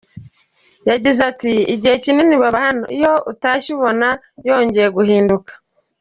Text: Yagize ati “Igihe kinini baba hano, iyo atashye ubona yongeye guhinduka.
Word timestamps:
Yagize 0.89 1.19
ati 1.31 1.51
“Igihe 1.73 1.95
kinini 2.03 2.35
baba 2.41 2.59
hano, 2.65 2.85
iyo 2.97 3.13
atashye 3.31 3.69
ubona 3.77 4.07
yongeye 4.47 4.89
guhinduka. 4.97 5.51